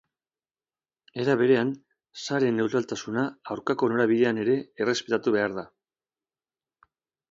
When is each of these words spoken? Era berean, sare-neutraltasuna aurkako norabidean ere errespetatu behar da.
Era 1.23 1.35
berean, 1.41 1.73
sare-neutraltasuna 2.25 3.29
aurkako 3.57 3.93
norabidean 3.95 4.43
ere 4.49 4.59
errespetatu 4.85 5.39
behar 5.41 5.59
da. 5.63 5.71